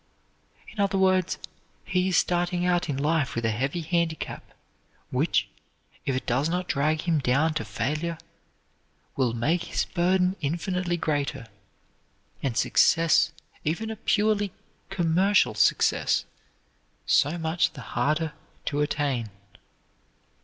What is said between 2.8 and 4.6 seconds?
in life with a heavy handicap,